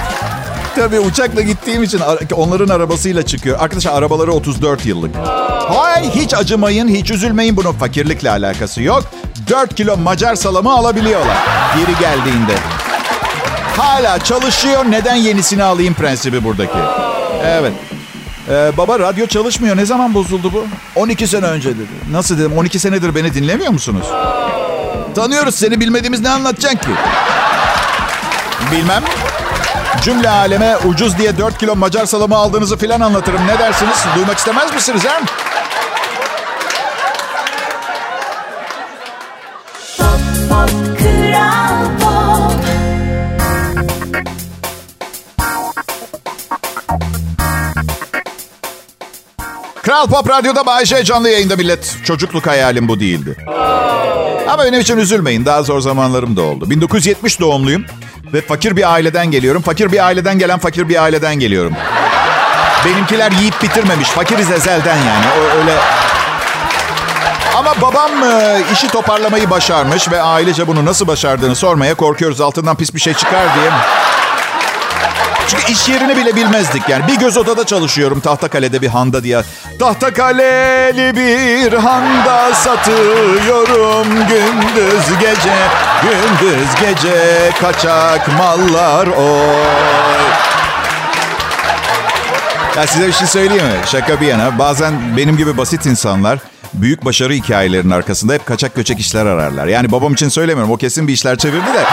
[0.78, 2.00] tabii uçakla gittiğim için
[2.34, 3.60] onların arabasıyla çıkıyor.
[3.60, 5.16] Arkadaşlar arabaları 34 yıllık.
[5.68, 7.56] Hay hiç acımayın, hiç üzülmeyin.
[7.56, 9.04] Bunun fakirlikle alakası yok.
[9.50, 11.36] 4 kilo Macar salamı alabiliyorlar
[11.76, 12.52] geri geldiğinde.
[13.76, 14.84] Hala çalışıyor.
[14.88, 16.78] Neden yenisini alayım prensibi buradaki.
[17.44, 17.72] Evet.
[18.50, 19.76] Ee, baba radyo çalışmıyor.
[19.76, 20.66] Ne zaman bozuldu bu?
[20.94, 21.88] 12 sene önce dedi.
[22.12, 22.58] Nasıl dedim?
[22.58, 24.06] 12 senedir beni dinlemiyor musunuz?
[25.14, 26.88] Tanıyoruz seni bilmediğimiz ne anlatacaksın ki?
[28.72, 29.02] Bilmem.
[30.02, 33.46] Cümle aleme ucuz diye 4 kilo Macar salamı aldığınızı filan anlatırım.
[33.46, 34.04] Ne dersiniz?
[34.16, 35.02] Duymak istemez misiniz?
[39.98, 40.08] Pop,
[40.48, 40.70] pop,
[42.00, 42.52] Pop.
[49.82, 51.96] Kral Pop Radyo'da Bayşe canlı yayında millet.
[52.04, 53.36] Çocukluk hayalim bu değildi.
[54.48, 55.44] Ama benim için üzülmeyin.
[55.44, 56.70] Daha zor zamanlarım da oldu.
[56.70, 57.84] 1970 doğumluyum.
[58.32, 59.62] Ve fakir bir aileden geliyorum.
[59.62, 61.72] Fakir bir aileden gelen fakir bir aileden geliyorum.
[62.84, 64.08] Benimkiler yiyip bitirmemiş.
[64.08, 65.26] Fakiriz ezelden yani.
[65.38, 65.72] O, öyle...
[67.56, 72.40] Ama babam e, işi toparlamayı başarmış ve ailece bunu nasıl başardığını sormaya korkuyoruz.
[72.40, 73.70] Altından pis bir şey çıkar diye.
[75.48, 77.06] Çünkü iş yerini bile bilmezdik yani.
[77.08, 79.42] Bir göz odada çalışıyorum Tahtakale'de bir handa diye.
[79.78, 85.56] Tahtakaleli bir handa satıyorum gündüz gece.
[86.02, 90.18] Gündüz gece kaçak mallar oy.
[92.76, 93.72] Ya size bir şey söyleyeyim mi?
[93.86, 94.58] Şaka bir yana.
[94.58, 96.38] Bazen benim gibi basit insanlar
[96.74, 99.66] büyük başarı hikayelerinin arkasında hep kaçak göçek işler ararlar.
[99.66, 100.72] Yani babam için söylemiyorum.
[100.72, 101.84] O kesin bir işler çevirdi de.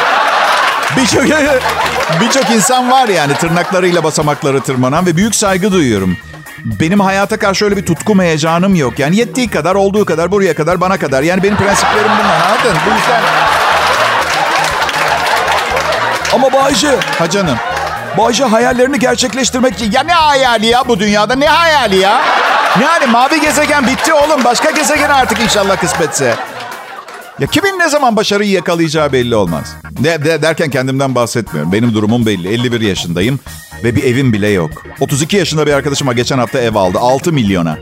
[0.97, 1.23] Birçok
[2.21, 6.17] birçok insan var yani tırnaklarıyla basamakları tırmanan ve büyük saygı duyuyorum.
[6.65, 8.99] Benim hayata karşı öyle bir tutkum heyecanım yok.
[8.99, 11.23] Yani yettiği kadar, olduğu kadar, buraya kadar, bana kadar.
[11.23, 12.35] Yani benim prensiplerim bunlar.
[12.35, 12.77] Anladın?
[12.85, 13.21] Bu yüzden...
[16.33, 17.57] Ama Bayce Ha canım.
[18.17, 19.91] Bayce hayallerini gerçekleştirmek için...
[19.91, 21.35] Ya ne hayali ya bu dünyada?
[21.35, 22.21] Ne hayali ya?
[22.81, 24.43] Yani mavi gezegen bitti oğlum.
[24.43, 26.35] Başka gezegen artık inşallah kısmetse.
[27.85, 29.75] Ne zaman başarıyı yakalayacağı belli olmaz.
[29.89, 31.71] De, de, derken kendimden bahsetmiyorum.
[31.71, 32.47] Benim durumum belli.
[32.47, 33.39] 51 yaşındayım
[33.83, 34.71] ve bir evim bile yok.
[34.99, 36.99] 32 yaşında bir arkadaşıma geçen hafta ev aldı.
[36.99, 37.77] 6 milyona.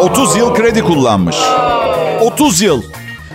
[0.00, 1.36] 30 yıl kredi kullanmış.
[2.20, 2.82] 30 yıl.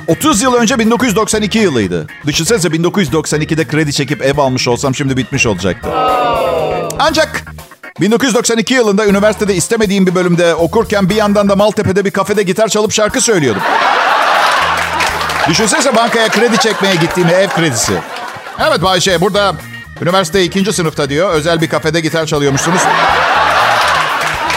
[0.08, 2.08] 30 yıl önce 1992 yılıydı.
[2.26, 5.90] Düşünsenize 1992'de kredi çekip ev almış olsam şimdi bitmiş olacaktı.
[7.00, 7.46] Ancak
[8.02, 12.92] 1992 yılında üniversitede istemediğim bir bölümde okurken bir yandan da Maltepe'de bir kafede gitar çalıp
[12.92, 13.62] şarkı söylüyordum.
[15.50, 17.94] Düşünsenize bankaya kredi çekmeye gittiğimi ev kredisi.
[18.68, 19.54] Evet Bayşe burada
[20.02, 21.30] üniversite ikinci sınıfta diyor.
[21.30, 22.82] Özel bir kafede gitar çalıyormuşsunuz.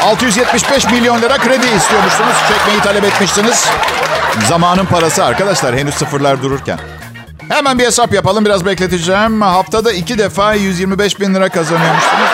[0.05, 2.35] 675 milyon lira kredi istiyormuşsunuz.
[2.49, 3.69] Çekmeyi talep etmişsiniz.
[4.49, 6.79] Zamanın parası arkadaşlar henüz sıfırlar dururken.
[7.49, 9.43] Hemen bir hesap yapalım biraz bekleteceğim.
[9.43, 12.29] Haftada iki defa 125 bin lira kazanıyormuşsunuz.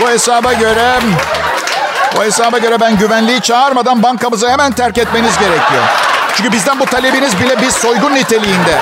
[0.00, 1.00] Bu hesaba göre...
[2.16, 5.84] Bu hesaba göre ben güvenliği çağırmadan bankamızı hemen terk etmeniz gerekiyor.
[6.36, 8.78] Çünkü bizden bu talebiniz bile bir soygun niteliğinde.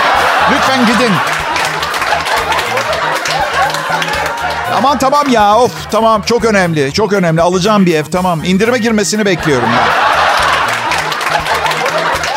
[0.53, 1.13] Lütfen gidin.
[4.77, 9.25] Aman tamam ya of tamam çok önemli çok önemli alacağım bir ev tamam indirime girmesini
[9.27, 10.13] bekliyorum ben.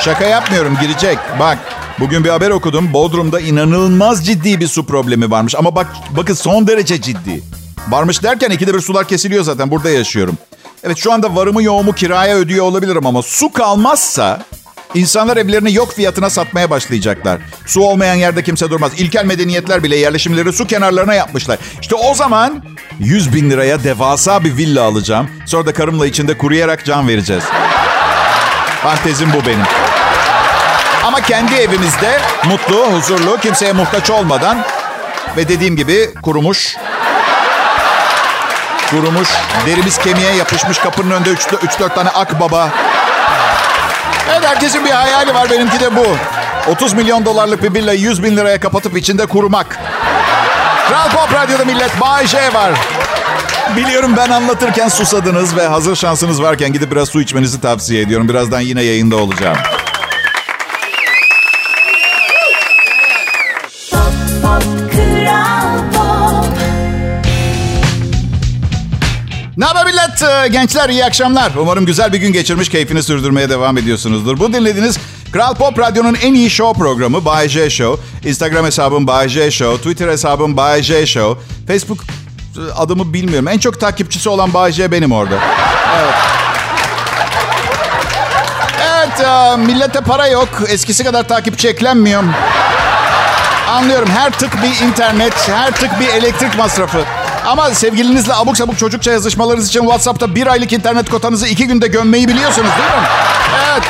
[0.01, 1.57] Şaka yapmıyorum girecek bak
[1.99, 6.67] bugün bir haber okudum Bodrum'da inanılmaz ciddi bir su problemi varmış ama bak bakın son
[6.67, 7.43] derece ciddi.
[7.89, 10.37] Varmış derken ikide bir sular kesiliyor zaten burada yaşıyorum.
[10.83, 14.39] Evet şu anda varımı yoğumu kiraya ödüyor olabilirim ama su kalmazsa
[14.95, 17.39] İnsanlar evlerini yok fiyatına satmaya başlayacaklar.
[17.65, 18.91] Su olmayan yerde kimse durmaz.
[18.97, 21.59] İlkel medeniyetler bile yerleşimleri su kenarlarına yapmışlar.
[21.81, 22.63] İşte o zaman
[22.99, 25.29] 100 bin liraya devasa bir villa alacağım.
[25.45, 27.43] Sonra da karımla içinde kuruyarak can vereceğiz.
[28.83, 29.65] Fantezim bu benim.
[31.05, 34.57] Ama kendi evimizde mutlu, huzurlu, kimseye muhtaç olmadan
[35.37, 36.77] ve dediğim gibi kurumuş,
[38.89, 39.29] kurumuş,
[39.65, 42.69] derimiz kemiğe yapışmış kapının önünde 3-4 tane akbaba
[44.31, 46.05] Evet herkesin bir hayali var benimki de bu.
[46.71, 49.79] 30 milyon dolarlık bir villayı 100 bin liraya kapatıp içinde kurumak.
[50.87, 52.71] Kral Pop Radyo'da millet Bay J var.
[53.77, 58.29] Biliyorum ben anlatırken susadınız ve hazır şansınız varken gidip biraz su içmenizi tavsiye ediyorum.
[58.29, 59.57] Birazdan yine yayında olacağım.
[70.21, 71.51] Ee, gençler iyi akşamlar.
[71.59, 74.39] Umarım güzel bir gün geçirmiş, keyfini sürdürmeye devam ediyorsunuzdur.
[74.39, 74.97] Bu dinlediğiniz
[75.33, 78.29] Kral Pop Radyo'nun en iyi show programı Bay J Show.
[78.29, 81.41] Instagram hesabım Bay J Show, Twitter hesabım Bay J Show.
[81.67, 81.97] Facebook
[82.57, 83.47] e, adımı bilmiyorum.
[83.47, 85.35] En çok takipçisi olan Bay J benim orada.
[85.99, 86.15] Evet.
[88.81, 90.49] Evet, e, millete para yok.
[90.67, 92.23] Eskisi kadar takipçi eklenmiyor.
[93.69, 94.09] Anlıyorum.
[94.09, 97.05] Her tık bir internet, her tık bir elektrik masrafı.
[97.45, 102.27] Ama sevgilinizle abuk sabuk çocukça yazışmalarınız için WhatsApp'ta bir aylık internet kotanızı iki günde gömmeyi
[102.27, 103.07] biliyorsunuz değil mi?
[103.71, 103.83] Evet.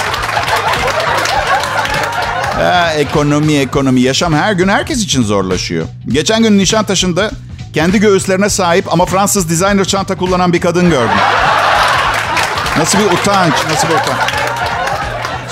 [2.56, 4.02] Ha, ekonomi, ekonomi.
[4.02, 5.86] Yaşam her gün herkes için zorlaşıyor.
[6.08, 7.32] Geçen gün Nişantaşı'nda
[7.74, 11.18] kendi göğüslerine sahip ama Fransız designer çanta kullanan bir kadın gördüm.
[12.78, 14.45] Nasıl bir utanç, nasıl bir utanç.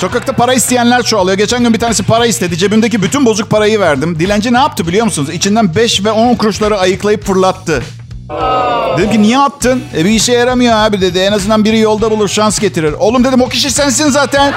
[0.03, 1.37] Sokakta para isteyenler çoğalıyor.
[1.37, 2.57] Geçen gün bir tanesi para istedi.
[2.57, 4.19] Cebimdeki bütün bozuk parayı verdim.
[4.19, 5.29] Dilenci ne yaptı biliyor musunuz?
[5.29, 7.83] İçinden 5 ve 10 kuruşları ayıklayıp fırlattı.
[8.97, 9.83] Dedim ki niye attın?
[9.97, 11.19] E bir işe yaramıyor abi dedi.
[11.19, 12.93] En azından biri yolda bulur şans getirir.
[12.99, 14.53] Oğlum dedim o kişi sensin zaten.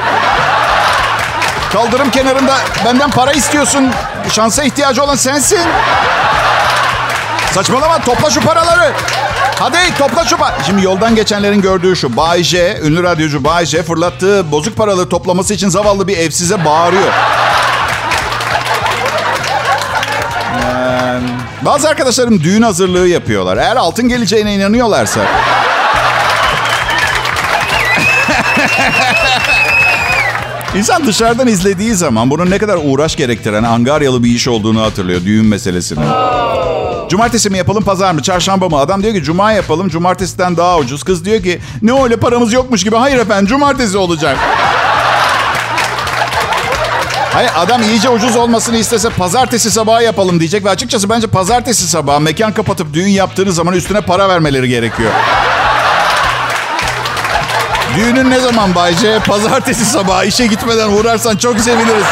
[1.73, 2.55] Kaldırım kenarında
[2.85, 3.91] benden para istiyorsun.
[4.33, 5.61] Şansa ihtiyacı olan sensin.
[7.53, 8.93] Saçmalama topla şu paraları.
[9.59, 12.17] Hadi topla şu pa- Şimdi yoldan geçenlerin gördüğü şu.
[12.17, 17.13] Bay J, ünlü radyocu Bay J fırlattığı bozuk paraları toplaması için zavallı bir evsize bağırıyor.
[21.63, 23.57] Bazı arkadaşlarım düğün hazırlığı yapıyorlar.
[23.57, 25.21] Eğer altın geleceğine inanıyorlarsa...
[30.77, 35.47] İnsan dışarıdan izlediği zaman bunun ne kadar uğraş gerektiren angaryalı bir iş olduğunu hatırlıyor düğün
[35.47, 36.01] meselesini.
[37.09, 38.79] Cumartesi mi yapalım pazar mı çarşamba mı?
[38.79, 41.03] Adam diyor ki cuma yapalım cumartesiden daha ucuz.
[41.03, 42.97] Kız diyor ki ne öyle paramız yokmuş gibi.
[42.97, 44.37] Hayır efendim cumartesi olacak.
[47.33, 50.65] Hayır adam iyice ucuz olmasını istese pazartesi sabahı yapalım diyecek.
[50.65, 55.11] Ve açıkçası bence pazartesi sabahı mekan kapatıp düğün yaptığınız zaman üstüne para vermeleri gerekiyor.
[57.97, 59.19] Düğünün ne zaman Bayce?
[59.19, 62.05] Pazartesi sabahı işe gitmeden uğrarsan çok seviniriz.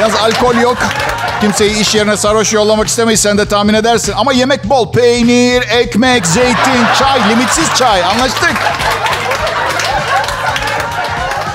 [0.00, 0.78] Yalnız alkol yok.
[1.40, 4.14] Kimseyi iş yerine sarhoş yollamak istemeyiz sen de tahmin edersin.
[4.16, 4.92] Ama yemek bol.
[4.92, 8.04] Peynir, ekmek, zeytin, çay, limitsiz çay.
[8.04, 8.54] Anlaştık.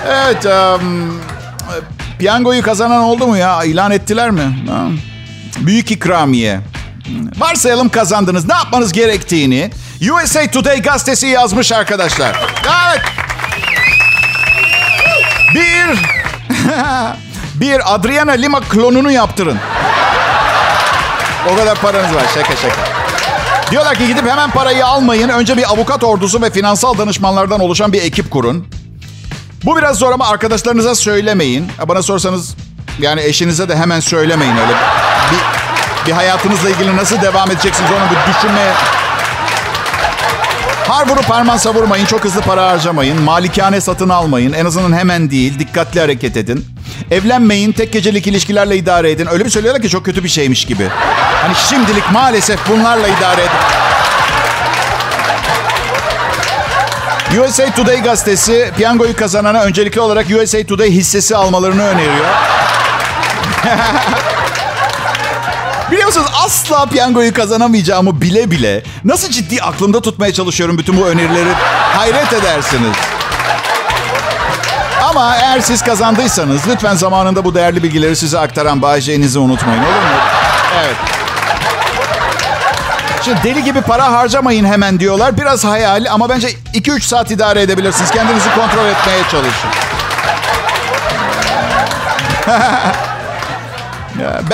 [0.08, 0.46] Evet.
[0.46, 1.22] Um,
[2.20, 3.64] piyangoyu kazanan oldu mu ya?
[3.64, 4.58] İlan ettiler mi?
[4.70, 4.88] Ha.
[5.58, 6.60] Büyük ikramiye.
[7.38, 8.48] Varsayalım kazandınız.
[8.48, 9.72] Ne yapmanız gerektiğini
[10.12, 12.36] USA Today gazetesi yazmış arkadaşlar.
[12.88, 13.02] Evet.
[15.56, 16.00] Bir
[17.56, 19.58] bir Adriana Lima klonunu yaptırın.
[21.54, 22.24] O kadar paranız var.
[22.34, 22.82] Şaka şaka.
[23.72, 25.30] Diyorlar ki gidip hemen parayı almayın.
[25.30, 28.68] Önce bir avukat ordusu ve finansal danışmanlardan oluşan bir ekip kurun.
[29.66, 31.68] Bu biraz zor ama arkadaşlarınıza söylemeyin.
[31.88, 32.56] Bana sorsanız
[33.00, 34.74] yani eşinize de hemen söylemeyin öyle.
[35.32, 38.74] Bir, bir hayatınızla ilgili nasıl devam edeceksiniz onu bir düşünmeye...
[40.88, 42.06] Har vurup parman savurmayın.
[42.06, 43.22] Çok hızlı para harcamayın.
[43.22, 44.54] Malikane satın almayın.
[44.54, 45.60] En azından hemen değil.
[45.60, 46.75] Dikkatli hareket edin.
[47.12, 47.72] Evlenmeyin.
[47.72, 49.28] Tek gecelik ilişkilerle idare edin.
[49.32, 50.88] Öyle bir söylüyorlar ki çok kötü bir şeymiş gibi.
[51.42, 53.86] Hani şimdilik maalesef bunlarla idare edin.
[57.42, 62.26] USA Today gazetesi piyangoyu kazanana öncelikli olarak USA Today hissesi almalarını öneriyor.
[65.92, 71.54] Biliyor musunuz asla piyangoyu kazanamayacağımı bile bile nasıl ciddi aklımda tutmaya çalışıyorum bütün bu önerileri
[71.94, 72.96] hayret edersiniz.
[75.16, 80.20] Ama eğer siz kazandıysanız lütfen zamanında bu değerli bilgileri size aktaran Bayce'nizi unutmayın olur mu?
[80.84, 80.96] Evet.
[83.22, 85.38] Şimdi deli gibi para harcamayın hemen diyorlar.
[85.38, 88.12] Biraz hayal ama bence 2-3 saat idare edebilirsiniz.
[88.12, 89.70] Kendinizi kontrol etmeye çalışın.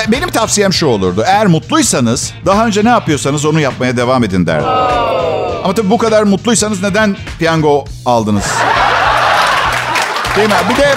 [0.12, 1.24] Benim tavsiyem şu olurdu.
[1.28, 4.69] Eğer mutluysanız daha önce ne yapıyorsanız onu yapmaya devam edin derdim.
[5.63, 8.45] Ama tabii bu kadar mutluysanız neden piyango aldınız?
[10.36, 10.56] Değil mi?
[10.70, 10.96] Bir de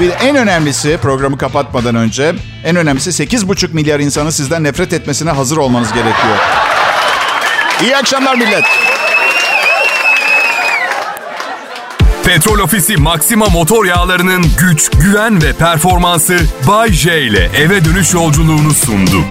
[0.00, 5.56] bir en önemlisi programı kapatmadan önce en önemlisi 8,5 milyar insanın sizden nefret etmesine hazır
[5.56, 6.36] olmanız gerekiyor.
[7.82, 8.64] İyi akşamlar millet.
[12.24, 18.74] Petrol Ofisi Maxima motor yağlarının güç, güven ve performansı Bay J ile eve dönüş yolculuğunu
[18.74, 19.24] sundu.